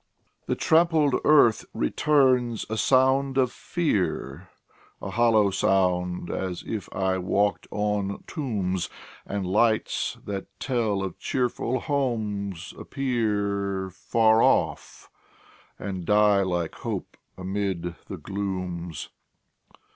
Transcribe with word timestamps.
The 0.47 0.55
trampled 0.55 1.13
earth 1.23 1.63
returns 1.75 2.65
a 2.71 2.75
sound 2.75 3.37
of 3.37 3.51
fear 3.51 4.49
A 4.99 5.11
hollow 5.11 5.51
sound, 5.51 6.31
as 6.31 6.63
if 6.65 6.89
I 6.91 7.19
walked 7.19 7.67
on 7.69 8.23
tombs! 8.25 8.89
And 9.27 9.45
lights, 9.45 10.17
that 10.25 10.47
tell 10.59 11.03
of 11.03 11.19
cheerful 11.19 11.81
homes, 11.81 12.73
appear 12.79 13.91
Far 13.91 14.41
off, 14.41 15.11
and 15.77 16.03
die 16.03 16.41
like 16.41 16.73
hope 16.73 17.15
amid 17.37 17.93
the 18.07 18.17
glooms. 18.17 19.09